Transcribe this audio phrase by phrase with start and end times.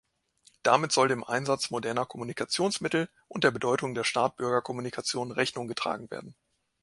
[0.63, 6.33] Damit soll dem Einsatz moderner Kommunikationsmittel und der Bedeutung der Staat-Bürger-Kommunikation Rechnung getragen werden.